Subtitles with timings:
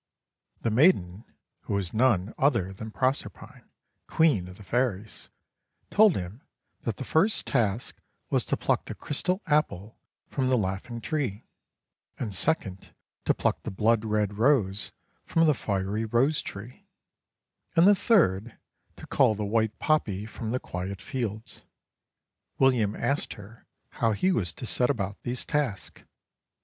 [0.61, 1.25] The maiden,
[1.65, 3.69] who was none other than Proserpine,
[4.07, 5.29] Queen of the Fairies,
[5.91, 6.41] told him
[6.81, 8.01] that the first task
[8.31, 11.45] was to pluck the crystal apple from the laughing tree,
[12.17, 12.95] and second
[13.25, 14.91] to pluck the blood red rose
[15.23, 16.87] from the fiery rose tree,
[17.75, 18.57] and the third
[18.97, 21.61] to cull the white poppy from the quiet fields.
[22.57, 26.01] William asked her how he was to set about these tasks.